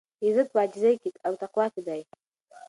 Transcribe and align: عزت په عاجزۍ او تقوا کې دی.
عزت 0.25 0.47
په 0.53 0.57
عاجزۍ 0.61 0.95
او 1.25 1.33
تقوا 1.41 1.65
کې 1.73 1.81
دی. 1.87 2.01